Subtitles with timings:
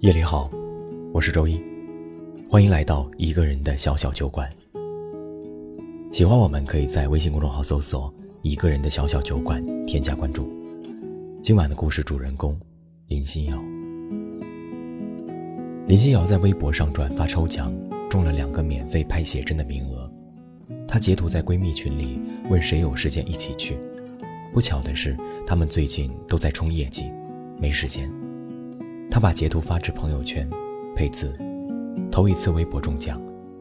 [0.00, 0.48] 夜里好，
[1.12, 1.60] 我是周一，
[2.48, 4.48] 欢迎来到一个人的小小酒馆。
[6.12, 10.48] 喜欢我们可以在微信公众号搜索“一个人的小小酒馆”，添加关注。
[11.42, 12.56] 今晚的故事主人公
[13.08, 13.60] 林心瑶。
[15.88, 17.74] 林心瑶在微博上转发抽奖，
[18.08, 20.08] 中了两个免费拍写真的名额。
[20.86, 23.76] 她截图在闺蜜群里问谁有时间一起去。
[24.52, 27.10] 不巧的是，她们最近都在冲业绩，
[27.60, 28.08] 没时间。
[29.10, 30.48] 他把截图发至朋友圈，
[30.94, 31.34] 配字
[32.10, 33.20] ：“头一次微博中奖，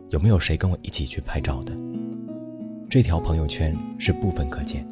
[0.09, 1.73] 有没有谁跟我一起去拍照的？”
[2.89, 4.87] 这条朋友圈是部分可见，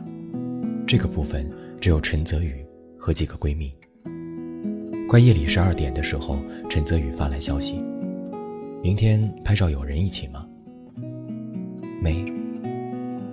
[0.87, 2.65] 这个部分只有陈泽宇
[2.97, 3.73] 和几个闺蜜。
[5.07, 6.37] 快夜里十二点的时候，
[6.69, 7.83] 陈泽宇发来消息
[8.81, 10.47] ：“明天拍照有人一起吗
[12.01, 12.25] ？”“没。”“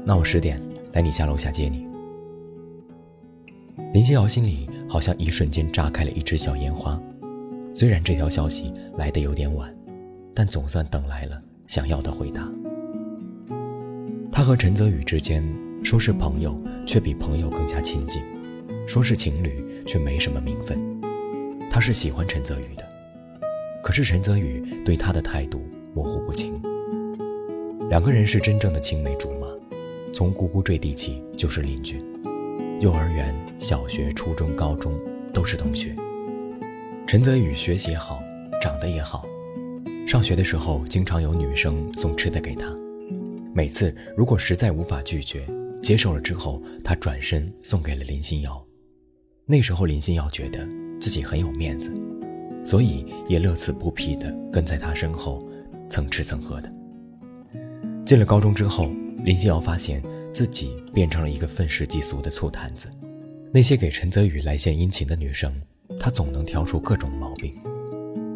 [0.04, 0.60] 那我十点
[0.92, 1.86] 来你家楼下接你。”
[3.94, 7.00] 林心瑶心里好像一瞬间炸开了一支小烟花。
[7.74, 9.74] 虽然这条消息来得有点晚，
[10.34, 12.48] 但总算等来了想要的回答。
[14.30, 15.42] 他和陈泽宇之间
[15.82, 16.56] 说是朋友，
[16.86, 18.22] 却比朋友更加亲近；
[18.86, 20.78] 说是情侣，却没什么名分。
[21.70, 22.84] 他是喜欢陈泽宇的，
[23.82, 25.62] 可是陈泽宇对他的态度
[25.94, 26.60] 模糊不清。
[27.88, 29.46] 两个人是真正的青梅竹马，
[30.12, 32.02] 从呱呱坠地起就是邻居，
[32.80, 34.92] 幼儿园、小学、初中、高中
[35.32, 35.96] 都是同学。
[37.12, 38.22] 陈泽宇学习好，
[38.58, 39.26] 长得也好，
[40.06, 42.74] 上学的时候经常有女生送吃的给他。
[43.54, 45.46] 每次如果实在无法拒绝，
[45.82, 48.66] 接受了之后，他转身送给了林心瑶。
[49.44, 50.66] 那时候林心瑶觉得
[51.02, 51.92] 自己很有面子，
[52.64, 55.38] 所以也乐此不疲地跟在他身后，
[55.90, 56.72] 蹭吃蹭喝的。
[58.06, 58.90] 进了高中之后，
[59.22, 60.02] 林心瑶发现
[60.32, 62.88] 自己变成了一个愤世嫉俗的醋坛子，
[63.52, 65.54] 那些给陈泽宇来献殷勤的女生。
[65.98, 67.54] 他总能挑出各种毛病，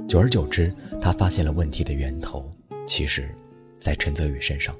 [0.08, 2.48] 久而久之，他发现了问题的源头，
[2.86, 3.28] 其实，
[3.78, 4.74] 在陈泽宇身上。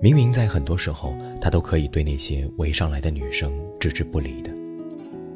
[0.00, 4.50] 明明在很多时候，他都可以对那些围上来的女生置之不理的，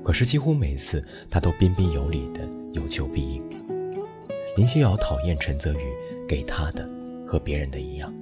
[0.03, 2.41] 可是几乎每次，他都彬彬有礼的
[2.73, 3.43] 有求必应。
[4.57, 5.95] 林心瑶讨厌陈泽宇
[6.27, 6.89] 给她的
[7.27, 8.13] 和别人的一样。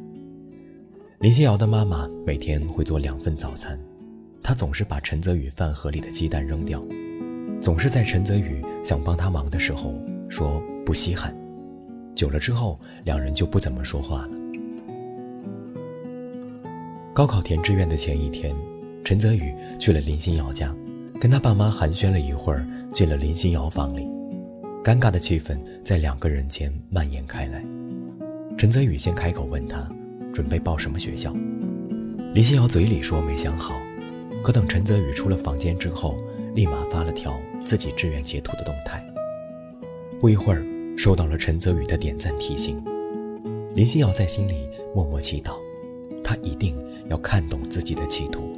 [1.20, 3.80] 林心瑶的妈妈每天会做两份早餐，
[4.42, 6.84] 她总是把陈泽宇饭盒里的鸡蛋扔掉。
[7.64, 9.94] 总是在陈泽宇想帮他忙的时候
[10.28, 11.34] 说不稀罕，
[12.14, 14.30] 久了之后两人就不怎么说话了。
[17.14, 18.54] 高考填志愿的前一天，
[19.02, 20.74] 陈泽宇去了林心瑶家，
[21.18, 24.06] 跟他爸妈寒暄了一会儿，进了林心瑶房里，
[24.84, 27.64] 尴尬的气氛在两个人间蔓延开来。
[28.58, 29.90] 陈泽宇先开口问他，
[30.34, 31.32] 准备报什么学校？
[32.34, 33.80] 林心瑶嘴里说没想好，
[34.42, 36.18] 可等陈泽宇出了房间之后，
[36.54, 37.34] 立马发了条。
[37.64, 39.04] 自己志愿截图的动态，
[40.20, 40.64] 不一会儿
[40.96, 42.82] 收到了陈泽宇的点赞提醒。
[43.74, 45.54] 林心瑶在心里默默祈祷，
[46.22, 46.76] 他一定
[47.08, 48.52] 要看懂自己的企图。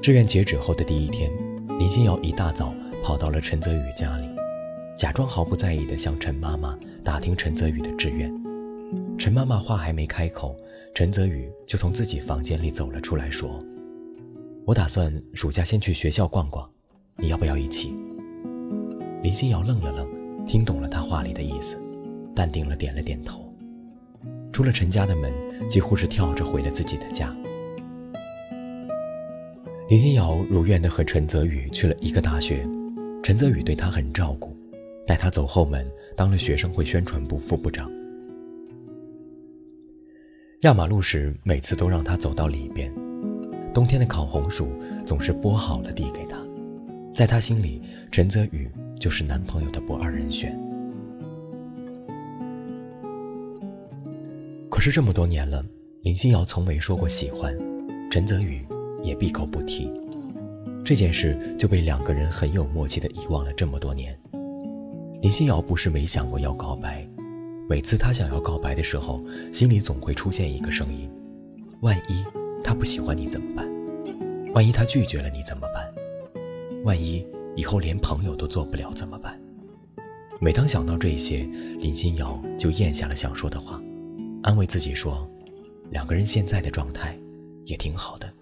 [0.00, 1.32] 志愿截止后的第一天，
[1.78, 2.72] 林心瑶一大早
[3.02, 4.28] 跑到了陈泽宇家里，
[4.96, 8.32] 假装毫不在意地向陈妈妈打听陈泽宇的志愿。
[9.18, 10.54] 陈妈妈话还没开口，
[10.94, 13.58] 陈泽宇就从自己房间里走了出来，说
[14.64, 16.70] ：“我打算暑假先去学校逛逛。”
[17.18, 17.94] 你要不要一起？
[19.22, 21.80] 林心瑶愣了愣，听懂了他话里的意思，
[22.34, 23.52] 淡定了点了点头。
[24.52, 25.32] 出了陈家的门，
[25.68, 27.34] 几乎是跳着回了自己的家。
[29.88, 32.66] 林心瑶如愿的和陈泽宇去了一个大学，
[33.22, 34.54] 陈泽宇对她很照顾，
[35.06, 37.90] 带她走后门，当了学生会宣传部副部长。
[40.62, 42.92] 压马路时，每次都让她走到里边。
[43.72, 44.68] 冬天的烤红薯
[45.04, 46.45] 总是剥好了递给她。
[47.16, 47.80] 在他心里，
[48.12, 50.54] 陈泽宇就是男朋友的不二人选。
[54.68, 55.64] 可是这么多年了，
[56.02, 57.56] 林心瑶从没说过喜欢，
[58.10, 58.62] 陈泽宇
[59.02, 59.90] 也闭口不提，
[60.84, 64.14] 这件事就被两个人很有默契的遗忘了这么多年。
[65.22, 67.08] 林心瑶不是没想过要告白，
[67.66, 71.10] 每次她想要告白的时候，心里总会出现一个声音：
[71.80, 72.22] 万一
[72.62, 73.66] 他不喜欢你怎么办？
[74.52, 75.95] 万一他拒绝了你怎么办？
[76.86, 79.36] 万一以后连朋友都做不了怎么办？
[80.40, 81.38] 每当想到这些，
[81.80, 83.82] 林心瑶就咽下了想说的话，
[84.44, 85.28] 安慰自己说
[85.90, 87.18] ：“两个人现在的状态
[87.64, 88.32] 也挺好的。”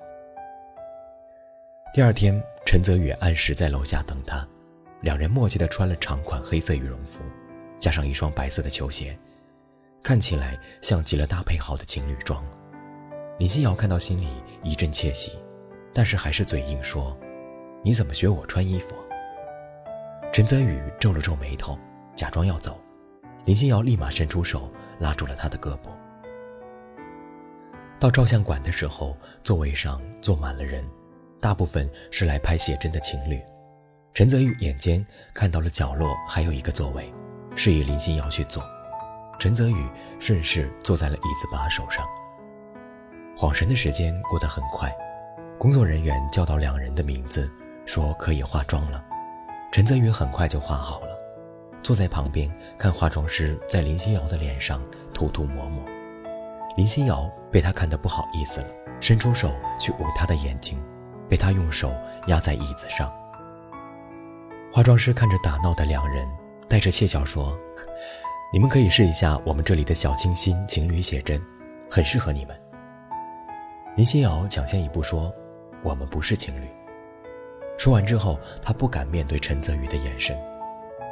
[1.94, 4.46] 第二天，陈泽宇按时在楼下等她，
[5.00, 7.22] 两人默契地穿了长款黑色羽绒服，
[7.78, 9.18] 加上一双白色的球鞋，
[10.02, 12.44] 看起来像极了搭配好的情侣装。
[13.38, 14.28] 林心瑶看到心里
[14.62, 15.32] 一阵窃喜，
[15.94, 17.18] 但是还是嘴硬说。
[17.86, 18.94] 你怎么学我穿衣服？
[20.32, 21.78] 陈泽宇皱了皱眉头，
[22.16, 22.80] 假装要走，
[23.44, 25.90] 林心瑶立马伸出手拉住了他的胳膊。
[28.00, 30.82] 到照相馆的时候，座位上坐满了人，
[31.42, 33.38] 大部分是来拍写真的情侣。
[34.14, 35.04] 陈泽宇眼尖
[35.34, 37.12] 看到了角落还有一个座位，
[37.54, 38.64] 示意林心瑶去坐。
[39.38, 39.86] 陈泽宇
[40.18, 42.06] 顺势坐在了椅子把手上。
[43.36, 44.90] 恍神的时间过得很快，
[45.58, 47.52] 工作人员叫到两人的名字，
[47.86, 49.04] 说可以化妆了。
[49.72, 51.18] 陈泽宇很快就化好了，
[51.82, 54.80] 坐在旁边看化妆师在林心瑶的脸上
[55.12, 55.84] 涂涂抹抹。
[56.76, 58.68] 林心瑶被他看得不好意思了，
[59.00, 60.82] 伸出手去捂他的眼睛，
[61.28, 61.92] 被他用手
[62.26, 63.12] 压在椅子上。
[64.72, 66.28] 化妆师看着打闹的两人，
[66.68, 67.56] 带着窃笑说
[68.52, 71.40] ：“你们可以试一下我们这里的小清新情侣写真，
[71.90, 72.60] 很适合你们。”
[73.96, 75.32] 林心瑶抢先一步说
[75.84, 76.68] ：“我们不是情侣。”
[77.76, 80.36] 说完之后，他不敢面对陈泽宇的眼神，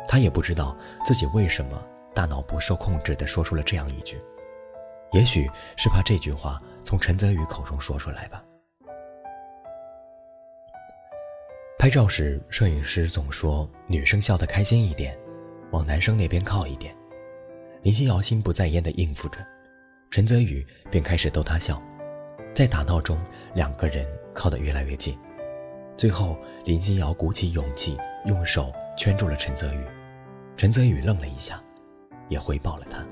[0.09, 1.83] 他也不知道自己为什么
[2.15, 4.23] 大脑不受控制地说出了这样一句，
[5.13, 8.43] 也许是怕这句话从陈泽宇口中说出来吧。
[11.79, 15.19] 拍照时，摄影师总说女生笑得开心一点，
[15.73, 16.95] 往男生那边靠一点。
[17.83, 19.45] 林心瑶心不在焉地应付着，
[20.09, 21.83] 陈泽宇便开始逗她笑。
[22.55, 23.19] 在打闹中，
[23.55, 25.19] 两个人靠得越来越近，
[25.97, 29.85] 最后林心瑶鼓起勇气，用手圈住了陈泽宇。
[30.57, 31.61] 陈泽宇愣了一下，
[32.29, 33.05] 也回抱了她。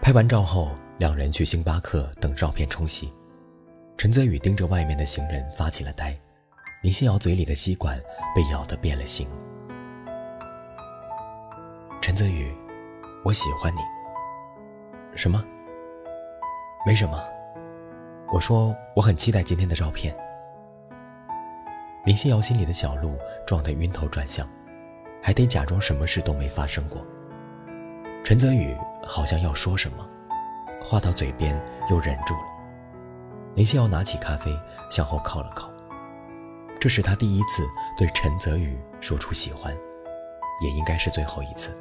[0.00, 3.12] 拍完照后，两人去星巴克等照片冲洗。
[3.96, 6.18] 陈泽宇盯着外面的行人发起了呆，
[6.82, 8.00] 林心瑶嘴里的吸管
[8.34, 9.28] 被咬得变了形。
[12.00, 12.52] 陈泽宇，
[13.24, 13.78] 我喜欢你。
[15.14, 15.44] 什么？
[16.84, 17.22] 没什么，
[18.32, 20.16] 我说我很期待今天的照片。
[22.06, 24.48] 林心瑶心里的小鹿撞得晕头转向，
[25.22, 27.04] 还得假装什么事都没发生过。
[28.24, 28.74] 陈泽宇
[29.06, 30.08] 好像要说什么，
[30.82, 31.54] 话到嘴边
[31.90, 32.40] 又忍住了。
[33.54, 34.50] 林心瑶拿起咖啡
[34.88, 35.70] 向后靠了靠，
[36.80, 37.68] 这是他第一次
[37.98, 39.76] 对陈泽宇说出喜欢，
[40.62, 41.76] 也应该是最后一次。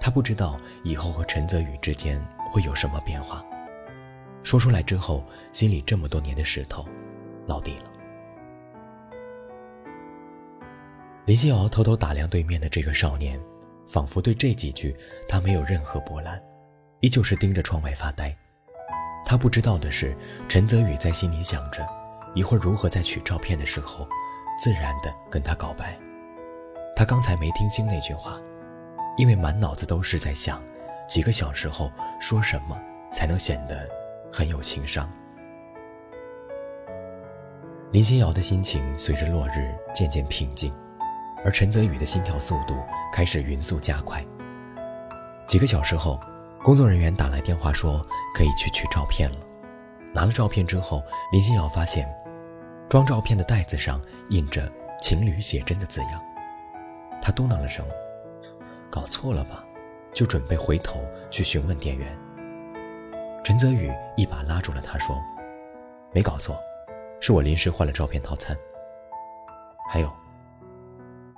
[0.00, 3.44] 他不知道以后和陈泽宇之间会有什么变化。
[4.42, 6.84] 说出来之后，心里这么多年的石头
[7.46, 7.84] 落地了。
[11.24, 13.40] 林心瑶偷偷打量对面的这个少年，
[13.88, 14.94] 仿佛对这几句
[15.28, 16.40] 他没有任何波澜，
[17.00, 18.36] 依旧是盯着窗外发呆。
[19.24, 20.16] 他不知道的是，
[20.48, 21.86] 陈泽宇在心里想着，
[22.34, 24.06] 一会儿如何在取照片的时候，
[24.58, 25.96] 自然的跟他告白。
[26.96, 28.40] 他刚才没听清那句话，
[29.16, 30.60] 因为满脑子都是在想，
[31.08, 31.90] 几个小时后
[32.20, 32.76] 说什么
[33.12, 34.01] 才能显得。
[34.32, 35.08] 很有情商。
[37.90, 40.72] 林心瑶的心情随着落日渐渐平静，
[41.44, 42.74] 而陈泽宇的心跳速度
[43.12, 44.24] 开始匀速加快。
[45.46, 46.18] 几个小时后，
[46.62, 48.00] 工作人员打来电话说
[48.34, 49.36] 可以去取照片了。
[50.14, 51.02] 拿了照片之后，
[51.32, 52.10] 林心瑶发现，
[52.88, 54.00] 装照片的袋子上
[54.30, 54.70] 印着
[55.02, 56.22] “情侣写真”的字样。
[57.20, 57.84] 她嘟囔了声
[58.88, 59.62] ：“搞错了吧？”
[60.14, 61.00] 就准备回头
[61.30, 62.18] 去询问店员。
[63.44, 65.20] 陈泽宇一把拉住了他，说
[66.14, 66.56] ：“没搞错，
[67.20, 68.56] 是我临时换了照片套餐。
[69.90, 70.08] 还有，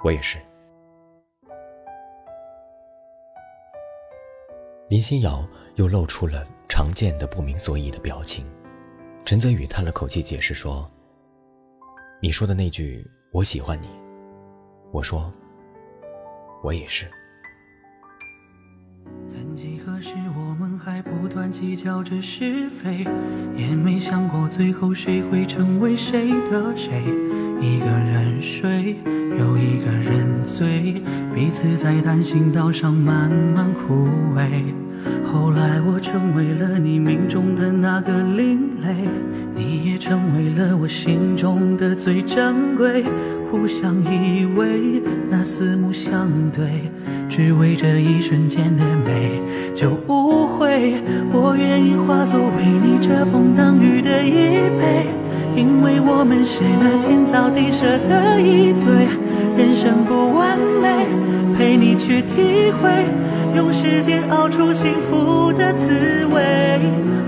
[0.05, 0.39] 我也是。”
[4.89, 5.43] 林心瑶
[5.77, 8.47] 又露出了常见的不明所以的表情。
[9.25, 10.87] 陈泽宇叹了口气，解释说
[12.21, 13.89] ：“你说的那句‘我喜欢你’，
[14.93, 15.33] 我说，
[16.63, 17.11] 我也是。”
[21.55, 23.07] 计较着是非，
[23.57, 27.05] 也没想过最后谁会成为谁的谁。
[27.61, 28.97] 一个人睡，
[29.39, 31.01] 又一个人醉，
[31.33, 34.75] 彼此在单行道上慢慢枯萎。
[35.25, 39.09] 后来我成为了你命中的那个另类，
[39.55, 43.05] 你也成为了我心中的最珍贵。
[43.49, 46.91] 互相依偎，那四目相对，
[47.37, 49.43] 只为这一瞬间的美
[49.75, 50.95] 就无悔。
[51.33, 55.05] 我愿意化作为你遮风挡雨的衣被，
[55.57, 59.09] 因为我们是那天造地设的一对。
[59.59, 61.09] 人生不完美，
[61.59, 63.05] 陪你去体会，
[63.57, 66.39] 用时间熬出幸福的滋味。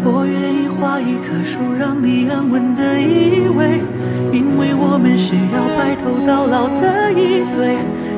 [0.05, 3.83] 我愿意画一棵树，让你安稳的依偎。
[4.31, 7.75] 因为我们是要白头到老的一对，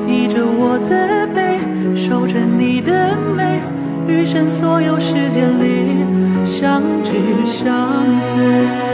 [0.08, 1.60] 依着我的背，
[1.94, 3.60] 守着你的美，
[4.06, 6.02] 余生所有时间里
[6.46, 7.12] 相知
[7.44, 8.87] 相随。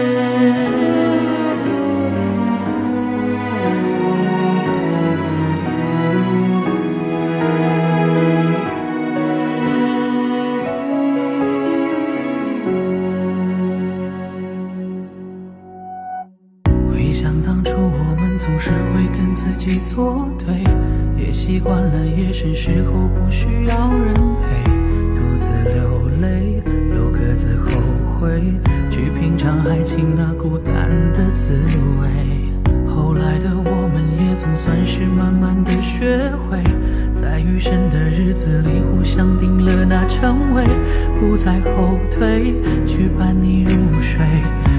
[38.35, 40.65] 日子里互相定了那称谓，
[41.21, 42.53] 不再后退，
[42.85, 43.71] 去伴你入
[44.03, 44.27] 睡，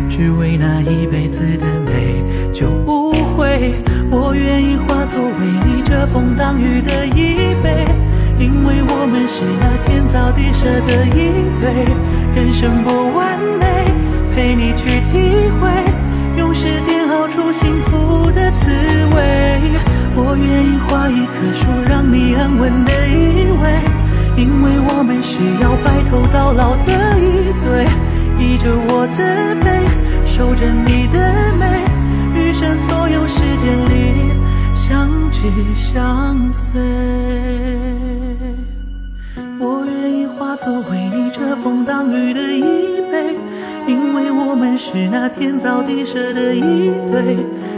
[0.09, 2.21] 只为那一辈子的美。
[2.51, 3.73] 就不会，
[4.11, 7.85] 我愿意化作为你遮风挡雨的衣被，
[8.37, 11.31] 因为我们是那天造地设的一
[11.61, 11.95] 对。
[12.35, 13.65] 人生不完美，
[14.35, 15.69] 陪你去体会，
[16.37, 18.69] 用时间熬出幸福的滋
[19.15, 19.94] 味。
[20.17, 23.83] 我愿意画一棵树，让你安稳的依偎，
[24.37, 27.85] 因为我们是要白头到老的一对。
[28.37, 29.67] 依着我的背，
[30.25, 31.65] 守着你的美。
[32.33, 34.31] 余生所有时间里
[34.73, 35.39] 相知
[35.73, 36.81] 相随，
[39.59, 42.63] 我愿意化作为你遮风挡雨的依
[43.11, 43.35] 偎，
[43.87, 47.37] 因为我们是那天造地设的一对。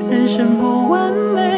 [0.09, 1.56] 人生不完美，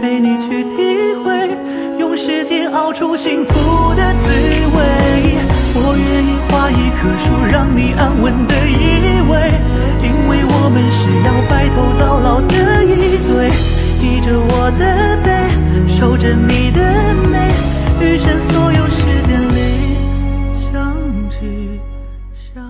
[0.00, 0.76] 陪你去体
[1.24, 1.50] 会，
[1.98, 4.78] 用时间熬出幸福的滋味。
[5.74, 8.72] 我愿意画一棵树，让你安稳的依
[9.28, 9.52] 偎，
[10.02, 12.68] 因为我们是要白头到老的。
[14.00, 15.28] 依着我的背，
[15.88, 16.80] 守着你的
[17.30, 17.50] 美，
[18.00, 19.58] 余生所有时间里
[20.56, 20.96] 相
[21.28, 21.38] 知。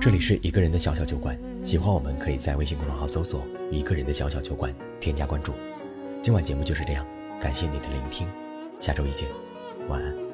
[0.00, 5.52] 这里是一个人的小小酒馆，喜欢我们可以在微信公众号搜索“一个人的小小酒馆”，添加关注。
[6.20, 7.04] 今晚节目就是这样，
[7.40, 8.28] 感谢你的聆听，
[8.80, 9.28] 下周一见，
[9.88, 10.27] 晚安。